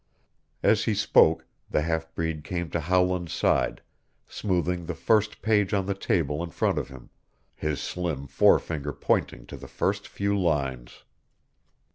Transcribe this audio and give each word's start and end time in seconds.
As 0.63 0.85
he 0.85 0.95
spoke 0.95 1.45
the 1.69 1.83
half 1.83 2.11
breed 2.15 2.43
came 2.43 2.71
to 2.71 2.79
Howland's 2.79 3.33
side, 3.33 3.83
smoothing 4.27 4.87
the 4.87 4.95
first 4.95 5.43
page 5.43 5.75
on 5.75 5.85
the 5.85 5.93
table 5.93 6.41
in 6.43 6.49
front 6.49 6.79
of 6.79 6.87
him, 6.89 7.11
his 7.55 7.79
slim 7.79 8.25
forefinger 8.25 8.93
pointing 8.93 9.45
to 9.45 9.57
the 9.57 9.67
first 9.67 10.07
few 10.07 10.35
lines. 10.35 11.03